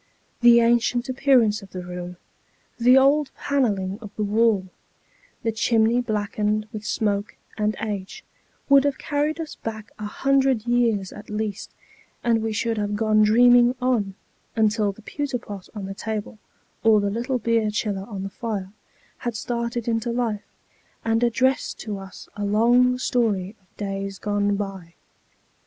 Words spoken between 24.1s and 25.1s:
gone by.